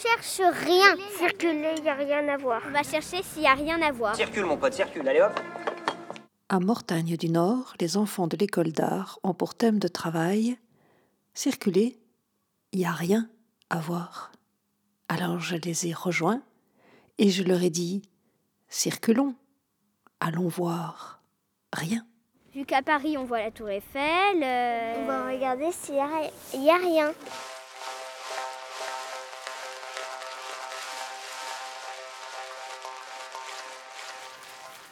[0.00, 0.96] cherche rien.
[1.18, 2.62] Circuler, il n'y a rien à voir.
[2.66, 4.14] On va chercher s'il n'y a rien à voir.
[4.14, 5.38] Circule, mon pote, circule, allez hop.
[6.48, 10.56] À Mortagne du Nord, les enfants de l'école d'art ont pour thème de travail
[11.34, 11.98] Circuler,
[12.72, 13.28] il n'y a rien
[13.68, 14.32] à voir.
[15.08, 16.40] Alors je les ai rejoints
[17.18, 18.02] et je leur ai dit
[18.68, 19.34] Circulons,
[20.20, 21.20] allons voir
[21.72, 22.06] rien.
[22.54, 24.42] Vu qu'à Paris, on voit la Tour Eiffel.
[24.42, 27.12] euh, On va regarder s'il n'y a, rien.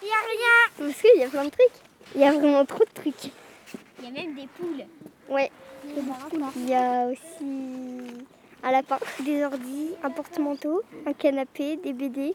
[0.04, 0.90] Il n'y a rien.
[0.92, 1.72] Parce qu'il y a plein de trucs.
[2.14, 3.32] Il y a vraiment trop de trucs.
[4.00, 4.84] Il y a même des poules.
[5.30, 5.50] Ouais.
[5.86, 8.24] Il y a aussi
[8.62, 12.34] un lapin, des ordis, un porte-manteau, un canapé, des BD.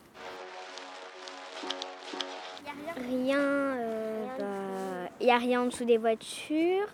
[3.08, 3.38] Rien.
[3.40, 6.88] euh, bah, Il n'y a rien en dessous des voitures.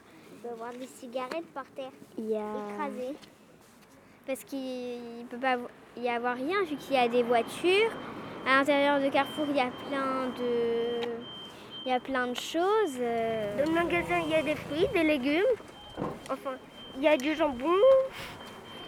[0.43, 2.39] On peut voir des cigarettes par terre, Il y a.
[2.73, 3.15] écrasées.
[4.27, 5.57] Parce qu'il ne peut pas
[5.97, 7.91] y avoir rien vu qu'il y a des voitures.
[8.47, 11.01] À l'intérieur de Carrefour, il y a plein de.
[11.85, 12.97] Il y a plein de choses.
[12.99, 13.57] euh.
[13.63, 15.43] Dans le magasin, il y a des fruits, des légumes.
[16.31, 16.51] Enfin,
[16.97, 17.73] il y a du jambon,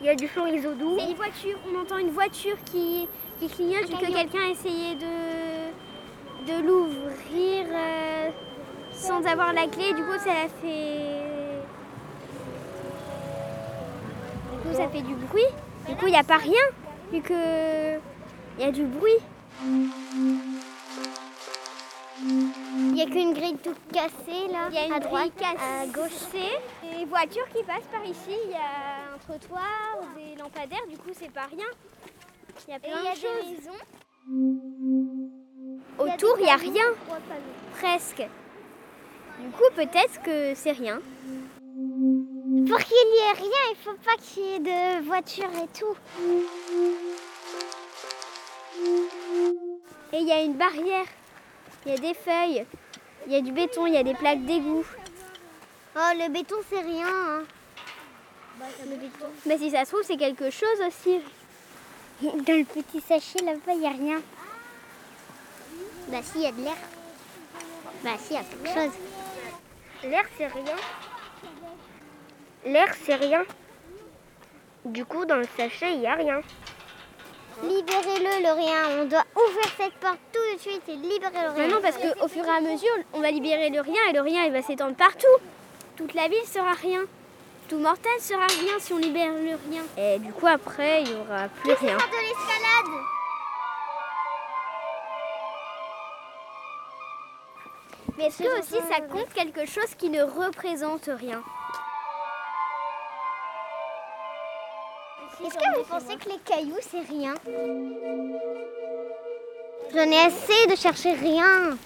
[0.01, 0.97] il y a du chorizo doux.
[0.99, 3.07] C'est une voiture, on entend une voiture qui,
[3.39, 8.29] qui clignote vu que quelqu'un a essayé de, de l'ouvrir euh,
[8.91, 9.93] sans avoir la clé.
[9.93, 11.27] Du coup, ça a fait.
[14.53, 15.45] Du coup, ça fait du bruit.
[15.87, 16.61] Du coup, il n'y a pas rien
[17.11, 17.95] vu que
[18.59, 19.17] il y a du bruit.
[22.19, 25.57] Il n'y a qu'une grille toute cassée là, Il y a une à droite, cassée.
[25.57, 26.11] à gauche.
[26.31, 28.35] Des voitures qui passent par ici.
[28.45, 30.85] Il y a un trottoir, des lampadaires.
[30.89, 31.65] Du coup, c'est pas rien.
[32.67, 33.51] Il y a Et plein y a de des choses.
[33.59, 33.79] maisons.
[35.99, 36.83] Autour, il n'y a rien.
[37.79, 38.23] Presque.
[39.39, 40.99] Du coup, peut-être que c'est rien.
[42.67, 45.95] Pour qu'il y ait rien, il faut pas qu'il y ait de voitures et tout.
[50.13, 51.05] Et il y a une barrière.
[51.85, 52.65] Il y a des feuilles.
[53.25, 54.85] Il y a du béton, il y a des plaques d'égout.
[55.95, 57.07] Oh, le béton, c'est rien.
[57.07, 57.43] hein.
[59.45, 61.19] Mais si ça se trouve, c'est quelque chose aussi.
[62.21, 64.21] Dans le petit sachet là-bas, il n'y a rien.
[66.07, 66.77] Bah si, il y a de l'air.
[68.03, 68.91] Bah si, il y a quelque chose.
[70.03, 70.75] L'air, c'est rien.
[72.65, 73.43] L'air, c'est rien.
[74.85, 76.41] Du coup, dans le sachet, il n'y a rien.
[77.63, 79.01] Libérez-le, le rien.
[79.01, 81.53] On doit ouvrir cette porte tout de suite et libérer le rien.
[81.57, 84.21] Mais non, parce qu'au fur et à mesure, on va libérer le rien et le
[84.21, 85.25] rien, il va s'étendre partout.
[85.95, 87.01] Toute la ville sera rien.
[87.67, 89.83] Tout mortel sera rien si on libère le rien.
[89.97, 91.97] Et du coup, après, il n'y aura plus rien.
[91.97, 93.03] de l'escalade.
[98.17, 101.43] Mais est-ce que aussi ça compte quelque chose qui ne représente rien?
[105.45, 107.35] Est-ce que vous pensez que les cailloux, c'est rien?
[109.93, 111.77] J'en ai assez de chercher rien.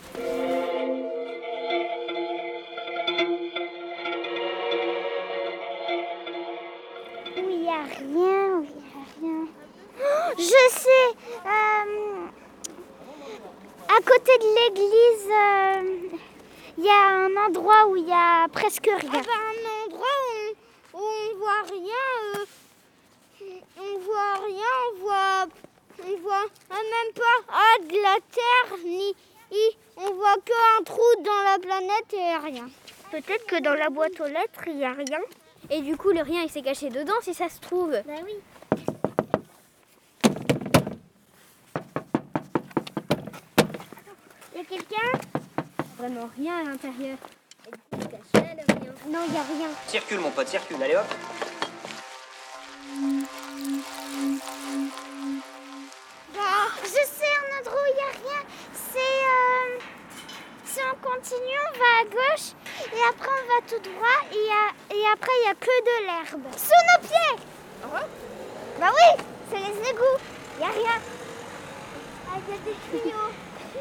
[7.38, 9.48] Où il n'y a rien, où il n'y a rien.
[10.00, 11.10] Oh, je sais
[11.46, 12.28] euh,
[13.88, 16.18] À côté de l'église, euh,
[16.78, 19.12] il y a un endroit où il y a presque rien.
[19.12, 20.08] un endroit
[20.94, 22.08] où on, voit rien.
[22.34, 22.46] euh,
[23.80, 25.46] on voit rien, on voit,
[26.04, 29.14] on voit même pas ah, de la terre, ni
[29.52, 32.70] ni- on voit qu'un trou dans la planète et rien.
[33.12, 35.20] Peut-être que dans la boîte aux lettres, il n'y a rien.
[35.70, 37.92] Et du coup, le rien, il s'est caché dedans si ça se trouve.
[37.92, 38.34] Bah oui.
[44.54, 45.20] Il y a quelqu'un?
[45.98, 47.18] Vraiment rien à l'intérieur.
[49.10, 49.70] Non, il n'y a rien.
[49.88, 51.06] Circule, mon pote, circule, allez hop.
[63.02, 66.46] Et après on va tout droit et, a- après il n'y a que de l'herbe.
[66.56, 67.36] Sous nos pieds
[68.80, 70.20] Bah oui, c'est les égouts.
[70.56, 70.98] Il n'y a rien.
[72.30, 73.32] Ah, il y a des tuyaux.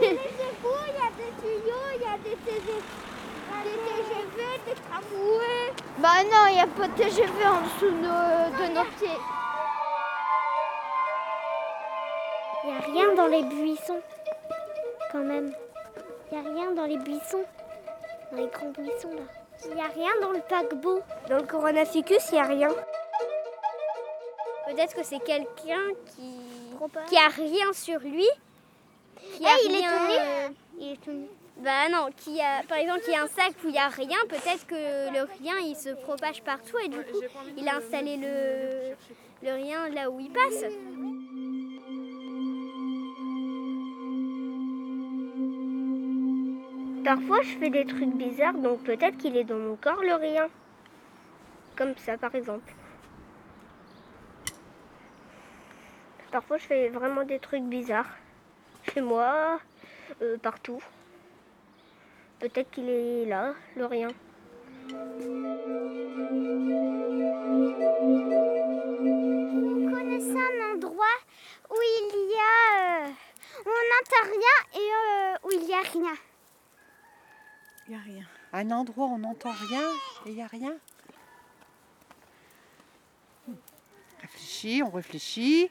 [0.01, 2.73] Les égouts, il y a des tuyaux, il y a des TGV,
[3.65, 5.73] des, TGV, des tramways.
[5.99, 9.21] Bah non, il n'y a pas de TGV en dessous de, de nos pieds.
[12.65, 14.01] Il n'y a rien dans les buissons,
[15.13, 15.53] quand même.
[16.33, 17.45] Il n'y a rien dans les buissons,
[18.33, 19.23] les grands buissons là.
[19.67, 21.01] Il n'y a rien dans le paquebot.
[21.29, 22.69] Dans le coronaficus, il n'y a rien.
[24.69, 26.35] Peut-être que c'est quelqu'un qui
[27.09, 28.27] qui a rien sur lui.
[29.37, 30.15] Qui a Eh, il est rien, tout nu.
[30.19, 30.49] euh,
[30.79, 31.27] Il est tout nu.
[31.59, 34.17] Bah non, qui a, par exemple, qui a un sac où il n'y a rien,
[34.31, 37.21] peut-être que le rien il se propage partout et du coup
[37.59, 38.95] il a installé le,
[39.47, 40.65] le rien là où il passe.
[47.17, 50.47] Parfois je fais des trucs bizarres, donc peut-être qu'il est dans mon corps le rien.
[51.75, 52.73] Comme ça par exemple.
[56.31, 58.17] Parfois je fais vraiment des trucs bizarres.
[58.93, 59.59] Chez moi,
[60.23, 60.81] euh, partout.
[62.39, 64.11] Peut-être qu'il est là, le rien.
[77.91, 78.27] Il n'y a rien.
[78.53, 79.83] Un endroit où on n'entend rien
[80.25, 80.77] et il n'y a rien.
[84.21, 85.69] Réfléchis, on réfléchit.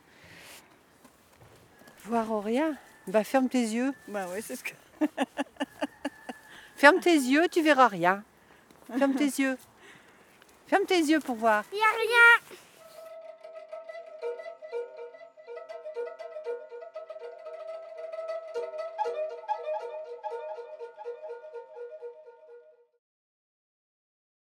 [2.03, 2.75] Voir rien.
[3.07, 3.93] Bah ferme tes yeux.
[4.09, 4.73] Bah ouais, c'est ce que.
[6.75, 8.21] Ferme tes yeux, tu verras rien.
[8.97, 9.57] Ferme tes yeux.
[10.67, 11.63] Ferme tes yeux pour voir.
[11.71, 12.48] Il y a rien